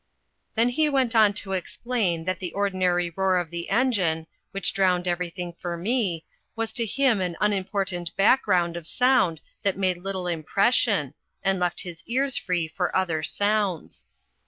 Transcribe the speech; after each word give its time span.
Then 0.55 0.69
he 0.69 0.89
went 0.89 1.15
on 1.15 1.31
to 1.45 1.51
explain 1.51 2.25
that 2.25 2.39
the 2.39 2.53
ordinary 2.53 3.11
roar 3.11 3.37
of 3.37 3.51
the 3.51 3.69
engine, 3.69 4.25
which 4.49 4.73
drowned 4.73 5.07
everything 5.07 5.53
for 5.53 5.77
me, 5.77 6.25
was 6.55 6.73
to 6.73 6.87
him 6.87 7.21
an 7.21 7.37
unimportant 7.39 8.09
background 8.17 8.75
of 8.75 8.87
sound 8.87 9.41
that 9.61 9.77
made 9.77 9.97
little 9.99 10.25
impression, 10.25 11.13
and 11.43 11.59
left 11.59 11.81
his 11.81 12.01
ears 12.07 12.35
free 12.35 12.67
for 12.67 12.95
other 12.97 13.21
sounds. 13.21 14.07